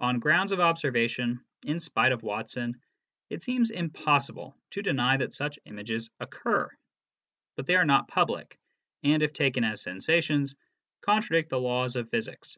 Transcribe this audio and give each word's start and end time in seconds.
On 0.00 0.20
grounds 0.20 0.52
of 0.52 0.58
observation, 0.60 1.44
in 1.66 1.80
spite 1.80 2.10
of 2.12 2.22
Watson, 2.22 2.80
it 3.28 3.42
seems 3.42 3.68
impossible 3.68 4.56
to 4.70 4.80
deny 4.80 5.18
that 5.18 5.34
such 5.34 5.58
images 5.66 6.08
occur. 6.18 6.70
But 7.56 7.66
they 7.66 7.76
are 7.76 7.84
not 7.84 8.08
public, 8.08 8.58
and, 9.02 9.22
if 9.22 9.34
taken 9.34 9.64
as 9.64 9.82
sensations, 9.82 10.54
contradict 11.02 11.50
the 11.50 11.60
laws 11.60 11.94
of 11.94 12.08
physics. 12.08 12.56